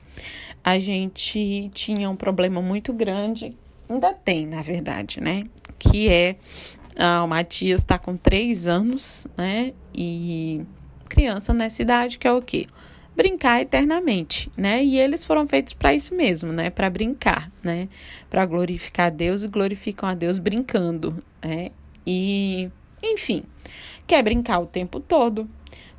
a 0.63 0.79
gente 0.79 1.71
tinha 1.75 2.09
um 2.09 2.17
problema 2.17 2.63
muito 2.63 2.93
grande, 2.93 3.57
ainda 3.89 4.13
tem, 4.13 4.47
na 4.47 4.63
verdade, 4.63 5.21
né? 5.21 5.45
Que 5.79 6.09
é 6.09 6.37
ah, 6.99 7.23
o 7.25 7.29
Matias 7.29 7.81
está 7.81 7.99
com 7.99 8.17
três 8.17 8.69
anos, 8.69 9.27
né? 9.37 9.73
E 9.95 10.63
criança 11.09 11.53
nessa 11.53 11.83
idade 11.83 12.19
que 12.19 12.27
é 12.27 12.33
o 12.33 12.41
quê? 12.41 12.67
Brincar 13.15 13.61
eternamente, 13.61 14.51
né? 14.57 14.83
E 14.83 14.99
eles 14.99 15.25
foram 15.25 15.47
feitos 15.47 15.75
para 15.75 15.93
isso 15.95 16.15
mesmo, 16.15 16.53
né? 16.53 16.71
Para 16.71 16.89
brincar, 16.89 17.51
né? 17.63 17.89
Para 18.31 18.47
glorificar 18.47 19.07
a 19.07 19.11
Deus 19.11 19.43
e 19.43 19.49
glorificam 19.49 20.09
a 20.09 20.15
Deus 20.15 20.39
brincando, 20.39 21.23
né? 21.43 21.71
E, 22.07 22.71
enfim, 23.03 23.45
quer 24.07 24.23
brincar 24.23 24.61
o 24.61 24.67
tempo 24.67 24.99
todo. 24.99 25.49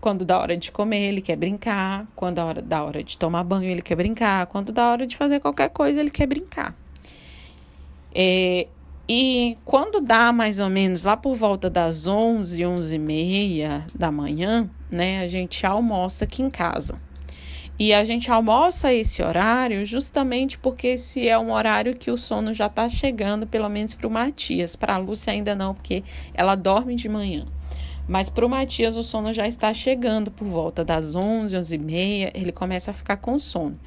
Quando 0.01 0.25
dá 0.25 0.39
hora 0.39 0.57
de 0.57 0.71
comer, 0.71 1.09
ele 1.09 1.21
quer 1.21 1.37
brincar. 1.37 2.05
Quando 2.15 2.35
dá 2.35 2.45
hora, 2.45 2.61
dá 2.61 2.83
hora 2.83 3.03
de 3.03 3.17
tomar 3.17 3.43
banho, 3.43 3.69
ele 3.69 3.81
quer 3.81 3.95
brincar. 3.95 4.47
Quando 4.47 4.71
dá 4.71 4.89
hora 4.89 5.07
de 5.07 5.15
fazer 5.15 5.39
qualquer 5.39 5.69
coisa, 5.69 5.99
ele 5.99 6.09
quer 6.09 6.27
brincar. 6.27 6.75
É, 8.13 8.67
e 9.07 9.57
quando 9.65 9.99
dá 9.99 10.31
mais 10.31 10.59
ou 10.59 10.69
menos 10.69 11.03
lá 11.03 11.17
por 11.17 11.35
volta 11.35 11.69
das 11.69 12.07
11, 12.07 12.65
11 12.65 12.95
e 12.95 12.99
meia 12.99 13.85
da 13.93 14.09
manhã, 14.09 14.69
né, 14.89 15.21
a 15.21 15.27
gente 15.27 15.65
almoça 15.65 16.23
aqui 16.23 16.41
em 16.41 16.49
casa. 16.49 16.97
E 17.77 17.91
a 17.91 18.05
gente 18.05 18.31
almoça 18.31 18.93
esse 18.93 19.21
horário 19.21 19.85
justamente 19.85 20.57
porque 20.57 20.87
esse 20.87 21.27
é 21.27 21.37
um 21.37 21.51
horário 21.51 21.95
que 21.95 22.11
o 22.11 22.17
sono 22.17 22.53
já 22.53 22.67
está 22.67 22.87
chegando, 22.87 23.47
pelo 23.47 23.67
menos 23.67 23.93
para 23.93 24.07
o 24.07 24.11
Matias. 24.11 24.75
Para 24.75 24.93
a 24.93 24.97
Lúcia 24.97 25.33
ainda 25.33 25.55
não, 25.55 25.73
porque 25.73 26.03
ela 26.33 26.55
dorme 26.55 26.95
de 26.95 27.09
manhã. 27.09 27.45
Mas 28.07 28.29
para 28.29 28.45
o 28.45 28.49
Matias 28.49 28.97
o 28.97 29.03
sono 29.03 29.31
já 29.31 29.47
está 29.47 29.73
chegando 29.73 30.29
por 30.29 30.47
volta 30.47 30.83
das 30.83 31.15
11, 31.15 31.57
11 31.57 31.75
e 31.75 31.77
meia, 31.77 32.31
ele 32.35 32.51
começa 32.51 32.91
a 32.91 32.93
ficar 32.93 33.17
com 33.17 33.39
sono. 33.39 33.79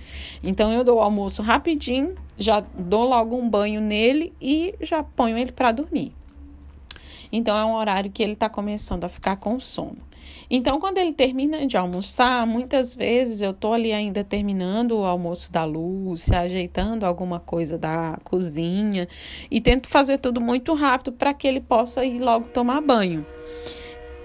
Então 0.43 0.73
eu 0.73 0.83
dou 0.83 0.99
o 0.99 1.03
almoço 1.03 1.43
rapidinho, 1.43 2.15
já 2.39 2.61
dou 2.61 3.05
logo 3.05 3.37
um 3.37 3.49
banho 3.49 3.81
nele 3.81 4.33
e 4.41 4.75
já 4.81 5.03
ponho 5.03 5.37
ele 5.37 5.53
para 5.53 5.73
dormir. 5.73 6.13
Então 7.31 7.57
é 7.57 7.65
um 7.65 7.75
horário 7.75 8.11
que 8.11 8.23
ele 8.23 8.33
está 8.33 8.49
começando 8.49 9.05
a 9.05 9.09
ficar 9.09 9.37
com 9.37 9.59
sono. 9.61 9.99
Então, 10.49 10.79
quando 10.79 10.99
ele 10.99 11.13
termina 11.13 11.67
de 11.67 11.77
almoçar, 11.77 12.47
muitas 12.47 12.95
vezes 12.95 13.43
eu 13.43 13.53
tô 13.53 13.73
ali 13.73 13.93
ainda 13.93 14.23
terminando 14.23 14.93
o 14.93 15.05
almoço 15.05 15.51
da 15.53 15.65
Lúcia, 15.65 16.41
ajeitando 16.41 17.05
alguma 17.05 17.41
coisa 17.41 17.77
da 17.77 18.19
cozinha 18.23 19.09
e 19.51 19.61
tento 19.61 19.89
fazer 19.89 20.19
tudo 20.19 20.41
muito 20.41 20.73
rápido 20.75 21.13
para 21.13 21.35
que 21.35 21.47
ele 21.49 21.61
possa 21.61 22.05
ir 22.05 22.21
logo 22.21 22.49
tomar 22.49 22.81
banho. 22.81 23.27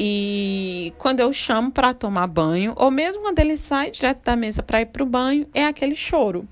E 0.03 0.95
quando 0.97 1.19
eu 1.19 1.31
chamo 1.31 1.69
para 1.69 1.93
tomar 1.93 2.25
banho, 2.25 2.73
ou 2.75 2.89
mesmo 2.89 3.21
quando 3.21 3.37
ele 3.37 3.55
sai 3.55 3.91
direto 3.91 4.25
da 4.25 4.35
mesa 4.35 4.63
para 4.63 4.81
ir 4.81 4.87
para 4.87 5.03
o 5.03 5.05
banho, 5.05 5.45
é 5.53 5.63
aquele 5.67 5.93
choro, 5.93 6.47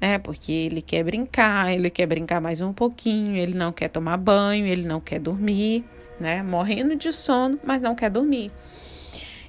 né? 0.00 0.18
Porque 0.18 0.50
ele 0.50 0.80
quer 0.80 1.04
brincar, 1.04 1.70
ele 1.70 1.90
quer 1.90 2.06
brincar 2.06 2.40
mais 2.40 2.62
um 2.62 2.72
pouquinho, 2.72 3.36
ele 3.36 3.52
não 3.52 3.72
quer 3.72 3.88
tomar 3.88 4.16
banho, 4.16 4.66
ele 4.66 4.88
não 4.88 5.02
quer 5.02 5.18
dormir, 5.20 5.84
né? 6.18 6.42
Morrendo 6.42 6.96
de 6.96 7.12
sono, 7.12 7.60
mas 7.62 7.82
não 7.82 7.94
quer 7.94 8.08
dormir. 8.08 8.50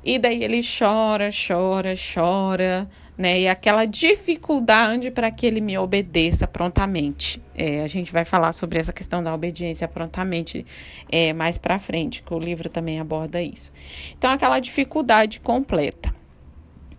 E 0.04 0.20
daí 0.20 0.44
ele 0.44 0.60
chora, 0.62 1.30
chora, 1.32 1.94
chora, 2.14 2.90
né? 3.18 3.40
E 3.42 3.48
aquela 3.48 3.86
dificuldade 3.86 5.10
para 5.12 5.32
que 5.32 5.46
ele 5.46 5.62
me 5.62 5.78
obedeça 5.78 6.48
prontamente. 6.48 7.42
É, 7.56 7.82
a 7.82 7.88
gente 7.88 8.12
vai 8.12 8.26
falar 8.26 8.54
sobre 8.54 8.80
essa 8.80 8.92
questão 8.92 9.24
da 9.24 9.34
obediência 9.34 9.88
prontamente 9.88 10.66
é, 11.10 11.32
mais 11.34 11.58
para 11.58 11.80
frente, 11.80 12.22
que 12.22 12.34
o 12.34 12.40
livro 12.40 12.70
também 12.70 13.00
aborda 13.00 13.42
isso. 13.42 13.72
Então, 14.18 14.32
aquela 14.32 14.60
dificuldade 14.60 15.40
completa. 15.40 16.14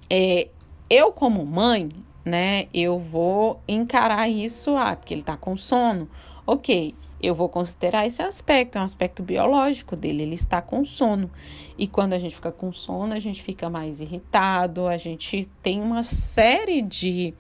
É, 0.09 0.49
eu, 0.89 1.13
como 1.13 1.45
mãe, 1.45 1.87
né, 2.25 2.67
eu 2.73 2.99
vou 2.99 3.61
encarar 3.69 4.29
isso, 4.29 4.77
ah, 4.77 4.97
porque 4.97 5.13
ele 5.13 5.21
está 5.21 5.37
com 5.37 5.57
sono. 5.57 6.09
Ok, 6.47 6.95
eu 7.27 7.35
vou 7.35 7.49
considerar 7.49 8.07
esse 8.07 8.23
aspecto, 8.23 8.79
é 8.79 8.81
um 8.81 8.85
aspecto 8.85 9.23
biológico 9.23 9.97
dele, 9.97 10.23
ele 10.23 10.35
está 10.35 10.63
com 10.63 10.85
sono. 10.85 11.31
E 11.77 11.87
quando 11.87 12.13
a 12.13 12.19
gente 12.19 12.35
fica 12.35 12.53
com 12.53 12.73
sono, 12.73 13.15
a 13.15 13.19
gente 13.19 13.43
fica 13.43 13.69
mais 13.69 14.01
irritado, 14.01 14.87
a 14.87 14.97
gente 14.97 15.49
tem 15.63 15.81
uma 15.81 16.03
série 16.03 16.83
de 16.83 17.35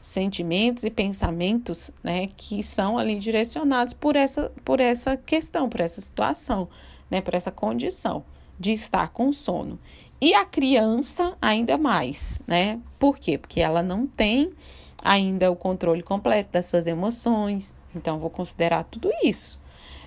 sentimentos 0.00 0.84
e 0.84 0.90
pensamentos, 0.90 1.90
né, 2.02 2.28
que 2.36 2.62
são 2.62 2.98
ali 2.98 3.18
direcionados 3.18 3.94
por 3.94 4.16
essa 4.16 4.52
por 4.64 4.80
essa 4.80 5.16
questão, 5.16 5.68
por 5.68 5.80
essa 5.80 6.00
situação, 6.00 6.68
né, 7.10 7.20
por 7.20 7.34
essa 7.34 7.50
condição 7.50 8.24
de 8.58 8.72
estar 8.72 9.08
com 9.08 9.32
sono. 9.32 9.78
E 10.20 10.34
a 10.34 10.44
criança 10.44 11.36
ainda 11.40 11.76
mais, 11.76 12.40
né? 12.46 12.78
Por 12.98 13.18
quê? 13.18 13.36
Porque 13.38 13.60
ela 13.60 13.82
não 13.82 14.06
tem 14.06 14.52
ainda 15.02 15.50
o 15.50 15.56
controle 15.56 16.02
completo 16.02 16.52
das 16.52 16.66
suas 16.66 16.86
emoções, 16.86 17.74
então, 17.94 18.18
vou 18.18 18.30
considerar 18.30 18.84
tudo 18.84 19.10
isso. 19.22 19.60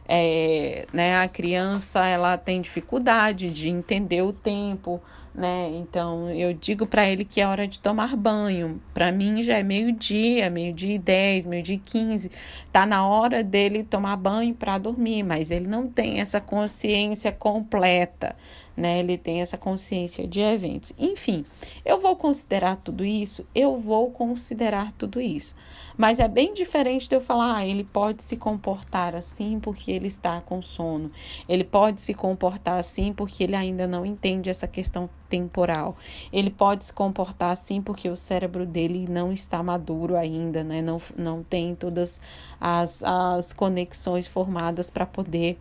É, 0.07 0.85
né, 0.93 1.17
a 1.17 1.27
criança 1.27 2.05
ela 2.05 2.37
tem 2.37 2.61
dificuldade 2.61 3.49
de 3.49 3.69
entender 3.69 4.21
o 4.21 4.31
tempo, 4.31 5.01
né? 5.33 5.69
Então 5.73 6.29
eu 6.29 6.53
digo 6.53 6.85
para 6.85 7.09
ele 7.09 7.25
que 7.25 7.41
é 7.41 7.47
hora 7.47 7.67
de 7.67 7.79
tomar 7.79 8.15
banho. 8.15 8.79
Para 8.93 9.11
mim 9.11 9.41
já 9.41 9.57
é 9.57 9.63
meio-dia, 9.63 10.49
meio-dia 10.49 10.95
e 10.95 10.99
10, 10.99 11.45
meio-dia 11.45 11.75
e 11.75 11.79
15. 11.79 12.31
Tá 12.71 12.85
na 12.85 13.05
hora 13.07 13.43
dele 13.43 13.83
tomar 13.83 14.15
banho 14.15 14.53
para 14.53 14.77
dormir, 14.77 15.23
mas 15.23 15.51
ele 15.51 15.67
não 15.67 15.87
tem 15.87 16.19
essa 16.21 16.39
consciência 16.39 17.31
completa, 17.31 18.35
né? 18.75 18.99
Ele 18.99 19.17
tem 19.17 19.41
essa 19.41 19.57
consciência 19.57 20.27
de 20.27 20.41
eventos. 20.41 20.93
Enfim, 20.97 21.45
eu 21.85 21.99
vou 21.99 22.15
considerar 22.15 22.75
tudo 22.77 23.05
isso, 23.05 23.45
eu 23.53 23.77
vou 23.77 24.11
considerar 24.11 24.91
tudo 24.93 25.21
isso. 25.21 25.55
Mas 25.97 26.19
é 26.19 26.27
bem 26.27 26.53
diferente 26.53 27.07
de 27.07 27.15
eu 27.15 27.21
falar, 27.21 27.55
ah, 27.55 27.65
ele 27.65 27.83
pode 27.83 28.21
se 28.21 28.35
comportar 28.35 29.15
assim 29.15 29.59
porque 29.59 29.91
ele 29.91 30.07
está 30.07 30.41
com 30.41 30.61
sono. 30.61 31.09
Ele 31.47 31.63
pode 31.63 32.01
se 32.01 32.13
comportar 32.13 32.77
assim 32.77 33.13
porque 33.13 33.43
ele 33.43 33.55
ainda 33.55 33.87
não 33.87 34.05
entende 34.05 34.49
essa 34.49 34.67
questão 34.67 35.09
temporal. 35.29 35.95
Ele 36.31 36.49
pode 36.49 36.85
se 36.85 36.93
comportar 36.93 37.51
assim 37.51 37.81
porque 37.81 38.09
o 38.09 38.15
cérebro 38.15 38.65
dele 38.65 39.07
não 39.09 39.31
está 39.31 39.63
maduro 39.63 40.17
ainda, 40.17 40.63
né? 40.63 40.81
Não, 40.81 40.97
não 41.17 41.43
tem 41.43 41.73
todas 41.75 42.19
as, 42.59 43.01
as 43.03 43.53
conexões 43.53 44.27
formadas 44.27 44.89
para 44.89 45.05
poder 45.05 45.57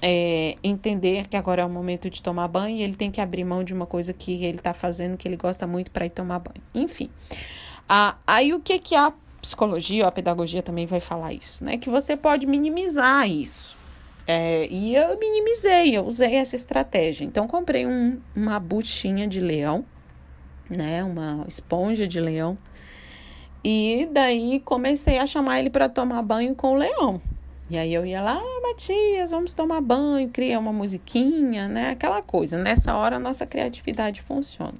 é, 0.00 0.54
entender 0.62 1.28
que 1.28 1.36
agora 1.36 1.62
é 1.62 1.64
o 1.64 1.70
momento 1.70 2.08
de 2.08 2.22
tomar 2.22 2.48
banho 2.48 2.76
e 2.76 2.82
ele 2.82 2.94
tem 2.94 3.10
que 3.10 3.20
abrir 3.20 3.44
mão 3.44 3.62
de 3.62 3.74
uma 3.74 3.86
coisa 3.86 4.12
que 4.12 4.44
ele 4.44 4.58
está 4.58 4.72
fazendo 4.72 5.16
que 5.16 5.28
ele 5.28 5.36
gosta 5.36 5.66
muito 5.66 5.90
para 5.90 6.06
ir 6.06 6.10
tomar 6.10 6.38
banho. 6.38 6.62
Enfim. 6.74 7.10
Ah, 7.88 8.16
aí 8.26 8.54
o 8.54 8.60
que, 8.60 8.78
que 8.78 8.94
a 8.94 9.12
psicologia 9.40 10.06
a 10.06 10.12
pedagogia 10.12 10.62
também 10.62 10.86
vai 10.86 11.00
falar 11.00 11.32
isso, 11.32 11.64
né? 11.64 11.76
Que 11.76 11.90
você 11.90 12.16
pode 12.16 12.46
minimizar 12.46 13.28
isso. 13.28 13.76
É, 14.26 14.68
e 14.70 14.94
eu 14.94 15.18
minimizei, 15.18 15.96
eu 15.96 16.04
usei 16.06 16.36
essa 16.36 16.54
estratégia. 16.54 17.24
Então, 17.24 17.48
comprei 17.48 17.86
um, 17.86 18.20
uma 18.34 18.58
buchinha 18.60 19.26
de 19.26 19.40
leão, 19.40 19.84
né? 20.70 21.02
Uma 21.02 21.44
esponja 21.48 22.06
de 22.06 22.20
leão. 22.20 22.56
E 23.64 24.08
daí 24.12 24.60
comecei 24.60 25.18
a 25.18 25.26
chamar 25.26 25.58
ele 25.58 25.70
para 25.70 25.88
tomar 25.88 26.22
banho 26.22 26.54
com 26.54 26.72
o 26.72 26.74
leão. 26.74 27.20
E 27.72 27.78
aí 27.78 27.94
eu 27.94 28.04
ia 28.04 28.20
lá, 28.20 28.38
ah, 28.38 28.60
Matias, 28.68 29.30
vamos 29.30 29.54
tomar 29.54 29.80
banho, 29.80 30.28
cria 30.28 30.58
uma 30.58 30.74
musiquinha, 30.74 31.66
né? 31.68 31.88
Aquela 31.88 32.20
coisa. 32.20 32.58
Nessa 32.58 32.94
hora 32.94 33.16
a 33.16 33.18
nossa 33.18 33.46
criatividade 33.46 34.20
funciona. 34.20 34.74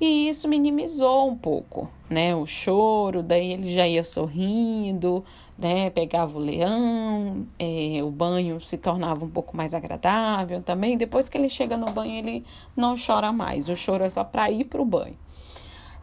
E 0.00 0.28
isso 0.28 0.48
minimizou 0.48 1.28
um 1.28 1.36
pouco, 1.36 1.88
né? 2.10 2.34
O 2.34 2.44
choro, 2.46 3.22
daí 3.22 3.52
ele 3.52 3.72
já 3.72 3.86
ia 3.86 4.02
sorrindo, 4.02 5.24
né? 5.56 5.88
Pegava 5.90 6.36
o 6.36 6.40
leão, 6.40 7.46
é, 7.56 8.02
o 8.02 8.10
banho 8.10 8.60
se 8.60 8.76
tornava 8.76 9.24
um 9.24 9.30
pouco 9.30 9.56
mais 9.56 9.72
agradável 9.72 10.60
também. 10.60 10.96
Depois 10.96 11.28
que 11.28 11.38
ele 11.38 11.48
chega 11.48 11.76
no 11.76 11.92
banho, 11.92 12.14
ele 12.18 12.44
não 12.76 12.96
chora 12.96 13.30
mais. 13.30 13.68
O 13.68 13.76
choro 13.76 14.02
é 14.02 14.10
só 14.10 14.24
para 14.24 14.50
ir 14.50 14.64
para 14.64 14.82
o 14.82 14.84
banho. 14.84 15.16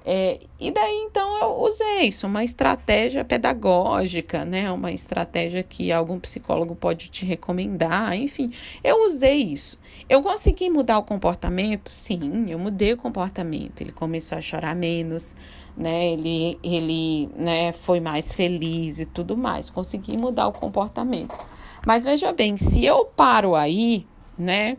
É, 0.10 0.40
e 0.58 0.72
daí 0.72 1.06
então 1.10 1.38
eu 1.38 1.62
usei 1.64 2.08
isso, 2.08 2.28
uma 2.28 2.42
estratégia 2.42 3.26
pedagógica, 3.26 4.46
né? 4.46 4.72
Uma 4.72 4.90
estratégia 4.90 5.62
que 5.62 5.92
algum 5.92 6.18
psicólogo 6.18 6.74
pode 6.74 7.10
te 7.10 7.26
recomendar, 7.26 8.16
enfim, 8.16 8.50
eu 8.82 9.06
usei 9.06 9.36
isso. 9.36 9.78
Eu 10.08 10.22
consegui 10.22 10.70
mudar 10.70 10.98
o 10.98 11.04
comportamento? 11.04 11.90
Sim, 11.90 12.46
eu 12.48 12.58
mudei 12.58 12.94
o 12.94 12.98
comportamento. 12.98 13.82
Ele 13.82 13.92
começou 13.92 14.38
a 14.38 14.42
chorar 14.42 14.74
menos, 14.74 15.36
né? 15.76 16.14
Ele, 16.14 16.58
ele 16.64 17.30
né, 17.36 17.74
foi 17.74 18.00
mais 18.00 18.32
feliz 18.32 19.02
e 19.02 19.06
tudo 19.06 19.36
mais. 19.36 19.70
Consegui 19.70 20.16
mudar 20.16 20.48
o 20.48 20.54
comportamento. 20.54 21.38
Mas 21.86 22.06
veja 22.06 22.32
bem, 22.32 22.56
se 22.56 22.86
eu 22.86 23.04
paro 23.04 23.56
aí, 23.56 24.08
né? 24.38 24.78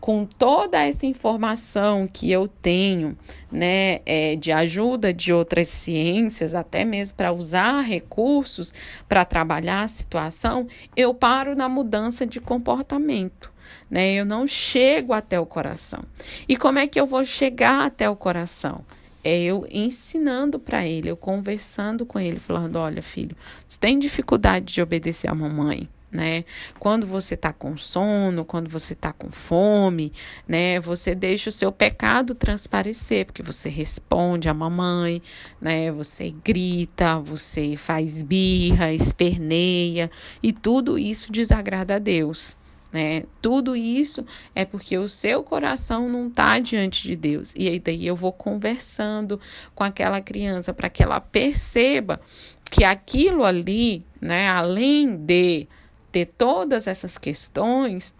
Com 0.00 0.24
toda 0.24 0.82
essa 0.82 1.04
informação 1.04 2.08
que 2.10 2.30
eu 2.30 2.48
tenho, 2.48 3.16
né, 3.52 4.00
é, 4.06 4.34
de 4.34 4.50
ajuda 4.50 5.12
de 5.12 5.32
outras 5.32 5.68
ciências, 5.68 6.54
até 6.54 6.84
mesmo 6.84 7.16
para 7.16 7.32
usar 7.32 7.82
recursos 7.82 8.72
para 9.08 9.24
trabalhar 9.24 9.82
a 9.82 9.88
situação, 9.88 10.66
eu 10.96 11.12
paro 11.12 11.54
na 11.54 11.68
mudança 11.68 12.26
de 12.26 12.40
comportamento. 12.40 13.50
Né? 13.90 14.14
Eu 14.14 14.24
não 14.24 14.46
chego 14.46 15.12
até 15.12 15.38
o 15.38 15.46
coração. 15.46 16.02
E 16.48 16.56
como 16.56 16.78
é 16.78 16.86
que 16.86 16.98
eu 16.98 17.06
vou 17.06 17.24
chegar 17.24 17.84
até 17.84 18.08
o 18.08 18.16
coração? 18.16 18.84
É 19.22 19.38
eu 19.38 19.66
ensinando 19.70 20.58
para 20.58 20.86
ele, 20.86 21.10
eu 21.10 21.16
conversando 21.16 22.06
com 22.06 22.18
ele, 22.18 22.40
falando: 22.40 22.76
olha, 22.76 23.02
filho, 23.02 23.36
você 23.68 23.78
tem 23.78 23.98
dificuldade 23.98 24.72
de 24.72 24.80
obedecer 24.80 25.28
a 25.28 25.34
mamãe 25.34 25.88
né? 26.10 26.44
Quando 26.78 27.06
você 27.06 27.34
está 27.34 27.52
com 27.52 27.76
sono, 27.76 28.44
quando 28.44 28.68
você 28.68 28.94
está 28.94 29.12
com 29.12 29.30
fome, 29.30 30.12
né? 30.46 30.80
Você 30.80 31.14
deixa 31.14 31.50
o 31.50 31.52
seu 31.52 31.70
pecado 31.70 32.34
transparecer, 32.34 33.26
porque 33.26 33.42
você 33.42 33.68
responde 33.68 34.48
à 34.48 34.54
mamãe, 34.54 35.22
né? 35.60 35.92
Você 35.92 36.34
grita, 36.44 37.18
você 37.18 37.76
faz 37.76 38.22
birra, 38.22 38.92
esperneia, 38.92 40.10
e 40.42 40.52
tudo 40.52 40.98
isso 40.98 41.30
desagrada 41.30 41.96
a 41.96 41.98
Deus. 41.98 42.58
Né? 42.92 43.22
Tudo 43.40 43.76
isso 43.76 44.26
é 44.52 44.64
porque 44.64 44.98
o 44.98 45.08
seu 45.08 45.44
coração 45.44 46.08
não 46.08 46.26
está 46.26 46.58
diante 46.58 47.04
de 47.04 47.14
Deus. 47.14 47.54
E 47.56 47.68
aí 47.68 47.78
daí 47.78 48.04
eu 48.04 48.16
vou 48.16 48.32
conversando 48.32 49.38
com 49.76 49.84
aquela 49.84 50.20
criança 50.20 50.74
para 50.74 50.90
que 50.90 51.00
ela 51.00 51.20
perceba 51.20 52.20
que 52.68 52.82
aquilo 52.84 53.44
ali, 53.44 54.04
né, 54.20 54.48
além 54.48 55.16
de 55.16 55.68
ter 56.10 56.26
todas 56.26 56.86
essas 56.86 57.16
questões 57.18 58.14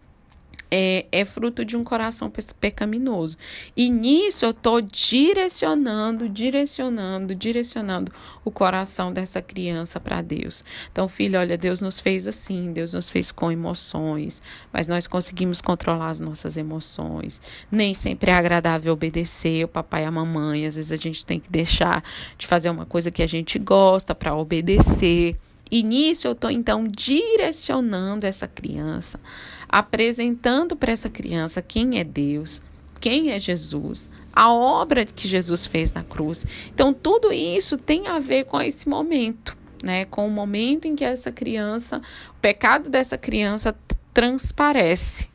é, 0.71 1.07
é, 1.11 1.25
fruto 1.25 1.65
de 1.65 1.77
um 1.77 1.83
coração 1.83 2.33
pecaminoso. 2.61 3.37
E 3.77 3.91
nisso 3.91 4.45
eu 4.45 4.51
estou 4.51 4.81
direcionando, 4.81 6.29
direcionando, 6.29 7.35
direcionando 7.35 8.13
o 8.45 8.51
coração 8.51 9.13
dessa 9.13 9.43
criança 9.43 9.99
para 9.99 10.23
Deus. 10.23 10.65
Então, 10.93 11.09
filho, 11.09 11.39
olha, 11.39 11.59
Deus 11.59 11.81
nos 11.81 11.99
fez 11.99 12.29
assim, 12.29 12.73
Deus 12.73 12.95
nos 12.95 13.11
fez 13.11 13.33
com 13.33 13.51
emoções, 13.51 14.41
mas 14.73 14.87
nós 14.87 15.07
conseguimos 15.07 15.61
controlar 15.61 16.11
as 16.11 16.21
nossas 16.21 16.57
emoções. 16.57 17.43
Nem 17.71 17.93
sempre 17.93 18.31
é 18.31 18.35
agradável 18.35 18.93
obedecer 18.93 19.65
o 19.65 19.69
papai 19.69 20.05
e 20.05 20.07
a 20.07 20.11
mamãe. 20.11 20.67
Às 20.67 20.77
vezes 20.77 20.93
a 20.93 20.97
gente 20.97 21.27
tem 21.27 21.41
que 21.41 21.51
deixar 21.51 22.05
de 22.39 22.47
fazer 22.47 22.71
uma 22.71 22.87
coisa 22.87 23.11
que 23.11 23.23
a 23.23 23.27
gente 23.27 23.59
gosta 23.59 24.15
para 24.15 24.37
obedecer. 24.37 25.37
E 25.71 25.83
nisso 25.83 26.27
eu 26.27 26.33
estou 26.33 26.51
então 26.51 26.85
direcionando 26.85 28.27
essa 28.27 28.49
criança, 28.49 29.21
apresentando 29.69 30.75
para 30.75 30.93
essa 30.93 31.09
criança 31.09 31.63
quem 31.63 31.99
é 31.99 32.05
Deus, 32.05 32.61
quem 33.01 33.31
é 33.31 33.39
Jesus, 33.39 34.11
a 34.33 34.53
obra 34.53 35.05
que 35.07 35.29
Jesus 35.29 35.67
fez 35.67 35.93
na 35.93 36.03
cruz. 36.03 36.45
Então 36.75 36.93
tudo 36.93 37.33
isso 37.33 37.79
tem 37.79 38.09
a 38.09 38.19
ver 38.19 38.45
com 38.45 38.61
esse 38.61 38.89
momento, 38.89 39.57
né? 39.83 40.05
Com 40.05 40.27
o 40.27 40.31
momento 40.31 40.87
em 40.87 40.97
que 40.97 41.05
essa 41.05 41.31
criança, 41.31 42.03
o 42.31 42.41
pecado 42.41 42.91
dessa 42.91 43.17
criança 43.17 43.75
transparece. 44.13 45.30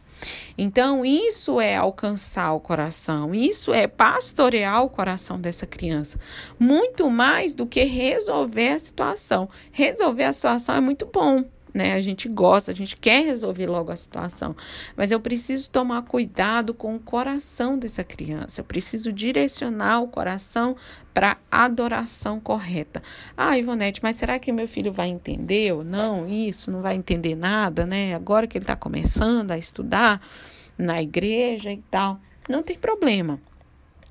Então, 0.57 1.05
isso 1.05 1.59
é 1.59 1.75
alcançar 1.75 2.53
o 2.53 2.59
coração, 2.59 3.33
isso 3.33 3.73
é 3.73 3.87
pastorear 3.87 4.83
o 4.83 4.89
coração 4.89 5.39
dessa 5.39 5.65
criança, 5.65 6.19
muito 6.59 7.09
mais 7.09 7.53
do 7.53 7.65
que 7.65 7.83
resolver 7.83 8.69
a 8.69 8.79
situação. 8.79 9.49
Resolver 9.71 10.23
a 10.23 10.33
situação 10.33 10.75
é 10.75 10.81
muito 10.81 11.05
bom, 11.05 11.43
né? 11.75 11.93
A 11.93 11.99
gente 11.99 12.29
gosta, 12.29 12.71
a 12.71 12.73
gente 12.73 12.95
quer 12.95 13.25
resolver 13.25 13.67
logo 13.67 13.91
a 13.91 13.97
situação, 13.97 14.55
mas 14.95 15.11
eu 15.11 15.19
preciso 15.19 15.69
tomar 15.69 16.03
cuidado 16.03 16.73
com 16.73 16.95
o 16.95 16.99
coração 16.99 17.77
dessa 17.77 18.01
criança. 18.01 18.61
Eu 18.61 18.65
preciso 18.65 19.11
direcionar 19.11 19.99
o 19.99 20.07
coração 20.07 20.77
para 21.13 21.37
adoração 21.51 22.39
correta. 22.39 23.03
Ah, 23.35 23.57
Ivonete, 23.57 23.99
mas 24.01 24.15
será 24.15 24.39
que 24.39 24.53
meu 24.53 24.69
filho 24.69 24.93
vai 24.93 25.09
entender 25.09 25.73
ou 25.73 25.83
não? 25.83 26.25
Isso 26.25 26.71
não 26.71 26.81
vai 26.81 26.95
entender 26.95 27.35
nada, 27.35 27.85
né? 27.85 28.15
Agora 28.15 28.47
que 28.47 28.57
ele 28.57 28.63
está 28.63 28.77
começando 28.77 29.51
a 29.51 29.57
estudar 29.57 30.21
na 30.77 31.01
igreja 31.01 31.73
e 31.73 31.83
tal, 31.91 32.21
não 32.47 32.63
tem 32.63 32.77
problema. 32.77 33.37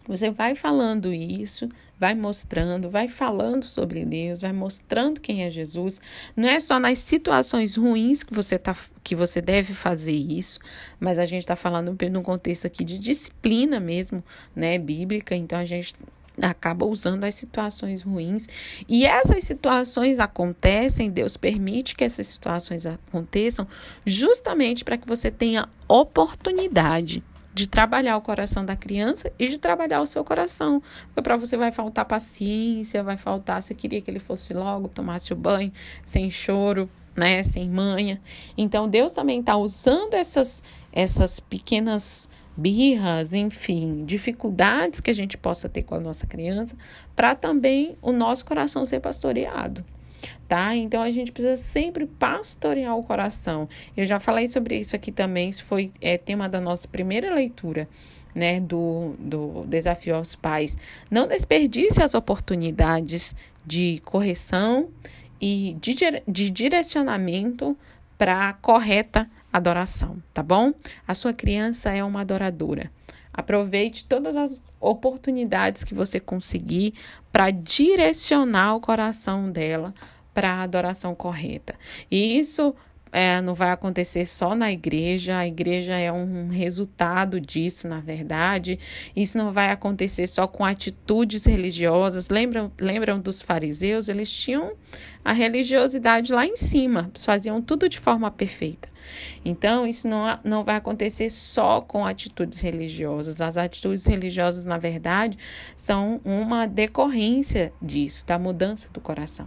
Você 0.07 0.31
vai 0.31 0.55
falando 0.55 1.15
isso, 1.15 1.67
vai 1.99 2.15
mostrando, 2.15 2.91
vai 2.91 3.09
falando 3.09 3.65
sobre 3.65 4.05
Deus, 4.05 4.41
vai 4.41 4.53
mostrando 4.53 5.19
quem 5.19 5.45
é 5.45 5.51
Jesus. 5.51 5.99
Não 6.37 6.47
é 6.47 6.61
só 6.61 6.79
nas 6.79 6.99
situações 6.99 7.77
ruins 7.77 8.23
que 8.23 8.35
você 8.35 8.59
tá, 8.59 8.77
que 9.03 9.17
você 9.17 9.41
deve 9.41 9.73
fazer 9.73 10.13
isso, 10.13 10.61
mas 11.01 11.19
a 11.19 11.25
gente 11.25 11.41
está 11.41 11.57
falando 11.57 11.97
num 12.11 12.23
contexto 12.23 12.67
aqui 12.67 12.85
de 12.85 12.99
disciplina 12.99 13.81
mesmo, 13.81 14.23
né, 14.55 14.77
bíblica. 14.79 15.35
Então 15.35 15.59
a 15.59 15.65
gente 15.65 15.95
acaba 16.43 16.85
usando 16.85 17.25
as 17.25 17.35
situações 17.35 18.03
ruins. 18.03 18.47
E 18.87 19.07
essas 19.07 19.45
situações 19.45 20.19
acontecem, 20.19 21.11
Deus 21.11 21.39
permite 21.39 21.95
que 21.97 22.05
essas 22.05 22.27
situações 22.27 22.85
aconteçam 22.85 23.67
justamente 24.05 24.85
para 24.85 24.99
que 24.99 25.07
você 25.09 25.31
tenha 25.31 25.67
oportunidade 25.89 27.23
de 27.55 27.69
trabalhar 27.69 28.17
o 28.17 28.21
coração 28.21 28.65
da 28.65 28.75
criança 28.75 29.31
e 29.39 29.47
de 29.47 29.59
trabalhar 29.59 30.01
o 30.01 30.07
seu 30.07 30.25
coração. 30.25 30.83
Porque 31.07 31.23
para 31.23 31.37
você 31.37 31.57
vai 31.57 31.71
faltar 31.71 32.05
paciência, 32.05 33.03
vai 33.03 33.17
faltar, 33.17 33.63
você 33.63 33.75
queria 33.75 34.03
que 34.03 34.11
ele 34.11 34.19
fosse 34.19 34.53
logo, 34.53 34.89
tomasse 34.89 35.33
o 35.33 35.37
banho, 35.37 35.73
sem 36.03 36.29
choro, 36.29 36.91
né, 37.17 37.45
sem 37.45 37.71
manha. 37.71 38.21
Então 38.59 38.89
Deus 38.89 39.13
também 39.13 39.39
está 39.39 39.57
usando 39.57 40.15
essas 40.15 40.63
essas 40.93 41.41
pequenas 41.41 42.29
birras, 42.57 43.35
enfim, 43.35 44.05
dificuldades 44.05 45.01
que 45.01 45.11
a 45.11 45.15
gente 45.15 45.37
possa 45.37 45.69
ter 45.69 45.83
com 45.83 45.97
a 45.97 46.01
nossa 46.01 46.25
criança, 46.27 46.77
para 47.15 47.35
também 47.35 47.97
o 48.01 48.13
nosso 48.13 48.45
coração 48.45 48.85
ser 48.85 49.01
pastoreado 49.01 49.85
tá? 50.49 50.75
Então 50.75 51.03
a 51.03 51.11
gente 51.11 51.33
precisa 51.33 51.57
sempre 51.57 52.07
pastorear 52.07 52.97
o 52.97 53.03
coração. 53.03 53.69
Eu 53.97 54.05
já 54.05 54.19
falei 54.21 54.49
sobre 54.49 54.77
isso 54.77 54.95
aqui 54.97 55.13
também, 55.13 55.49
isso 55.49 55.65
foi 55.65 55.91
é, 56.01 56.19
tema 56.19 56.49
da 56.49 56.61
nossa 56.61 56.89
primeira 56.89 57.35
leitura. 57.35 57.89
Né, 58.35 58.59
do, 58.59 59.15
do 59.17 59.65
desafio 59.69 60.17
aos 60.17 60.35
pais. 60.35 60.77
Não 61.09 61.25
desperdice 61.25 62.03
as 62.03 62.15
oportunidades 62.15 63.33
de 63.65 64.03
correção 64.05 64.89
e 65.41 65.77
de, 65.81 65.95
de 66.27 66.51
direcionamento 66.51 67.79
para 68.19 68.53
correta 68.55 69.31
adoração, 69.53 70.21
tá 70.33 70.43
bom? 70.43 70.75
A 71.07 71.15
sua 71.15 71.33
criança 71.33 71.93
é 71.93 72.03
uma 72.03 72.23
adoradora. 72.23 72.91
Aproveite 73.33 74.05
todas 74.05 74.37
as 74.37 74.73
oportunidades 74.81 75.85
que 75.85 75.95
você 75.95 76.21
conseguir 76.21 76.95
para 77.33 77.51
direcionar 77.51 78.77
o 78.77 78.81
coração 78.81 79.51
dela 79.51 79.93
para 80.35 80.53
a 80.53 80.63
adoração 80.63 81.15
correta. 81.15 81.75
E 82.11 82.37
isso 82.39 82.75
é, 83.15 83.41
não 83.41 83.55
vai 83.55 83.71
acontecer 83.71 84.27
só 84.27 84.57
na 84.57 84.73
igreja, 84.73 85.39
a 85.39 85.47
igreja 85.47 85.97
é 85.97 86.11
um 86.11 86.49
resultado 86.49 87.41
disso, 87.41 87.87
na 87.87 88.01
verdade. 88.01 88.77
Isso 89.15 89.39
não 89.39 89.53
vai 89.53 89.71
acontecer 89.71 90.27
só 90.27 90.49
com 90.49 90.65
atitudes 90.65 91.47
religiosas. 91.47 92.29
Lembram, 92.29 92.73
lembram 92.81 93.21
dos 93.21 93.41
fariseus? 93.41 94.09
Eles 94.09 94.33
tinham 94.33 94.73
a 95.25 95.33
religiosidade 95.33 96.33
lá 96.33 96.45
em 96.45 96.57
cima, 96.57 97.09
faziam 97.15 97.63
tudo 97.63 97.89
de 97.89 98.01
forma 98.01 98.29
perfeita. 98.33 98.89
Então, 99.45 99.87
isso 99.87 100.09
não, 100.09 100.39
não 100.43 100.65
vai 100.65 100.77
acontecer 100.77 101.31
só 101.31 101.81
com 101.81 102.05
atitudes 102.05 102.61
religiosas. 102.61 103.41
As 103.41 103.57
atitudes 103.57 104.07
religiosas, 104.07 104.67
na 104.67 104.79
verdade, 104.79 105.39
são 105.77 106.21
uma 106.25 106.67
decorrência 106.67 107.73
disso, 107.81 108.27
da 108.27 108.39
mudança 108.39 108.91
do 108.93 109.01
coração. 109.01 109.47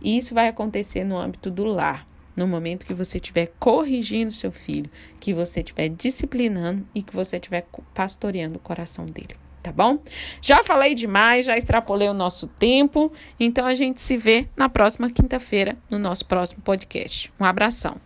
E 0.00 0.16
isso 0.16 0.34
vai 0.34 0.48
acontecer 0.48 1.04
no 1.04 1.16
âmbito 1.16 1.50
do 1.50 1.64
lar 1.64 2.06
no 2.36 2.46
momento 2.46 2.84
que 2.84 2.92
você 2.92 3.16
estiver 3.16 3.50
corrigindo 3.58 4.30
seu 4.30 4.52
filho, 4.52 4.90
que 5.18 5.32
você 5.32 5.60
estiver 5.60 5.88
disciplinando 5.88 6.86
e 6.94 7.02
que 7.02 7.14
você 7.14 7.36
estiver 7.36 7.66
pastoreando 7.94 8.58
o 8.58 8.60
coração 8.60 9.06
dele. 9.06 9.34
Tá 9.62 9.72
bom? 9.72 9.98
Já 10.40 10.62
falei 10.62 10.94
demais, 10.94 11.46
já 11.46 11.56
extrapolei 11.56 12.08
o 12.08 12.14
nosso 12.14 12.46
tempo, 12.46 13.10
então 13.40 13.66
a 13.66 13.74
gente 13.74 14.00
se 14.00 14.16
vê 14.16 14.48
na 14.56 14.68
próxima 14.68 15.10
quinta-feira 15.10 15.76
no 15.90 15.98
nosso 15.98 16.24
próximo 16.26 16.62
podcast. 16.62 17.32
Um 17.40 17.44
abração. 17.44 18.05